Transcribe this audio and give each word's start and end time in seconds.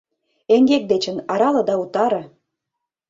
Эҥгек 0.55 0.83
дечын 0.91 1.17
арале 1.33 1.61
да 1.69 1.73
утаре. 1.83 2.21